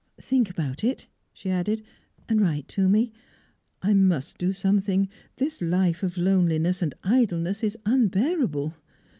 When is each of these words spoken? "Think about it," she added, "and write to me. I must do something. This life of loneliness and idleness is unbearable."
"Think 0.19 0.49
about 0.49 0.83
it," 0.83 1.05
she 1.31 1.51
added, 1.51 1.83
"and 2.27 2.41
write 2.41 2.67
to 2.69 2.89
me. 2.89 3.11
I 3.83 3.93
must 3.93 4.39
do 4.39 4.51
something. 4.51 5.07
This 5.35 5.61
life 5.61 6.01
of 6.01 6.17
loneliness 6.17 6.81
and 6.81 6.95
idleness 7.03 7.63
is 7.63 7.77
unbearable." 7.85 8.73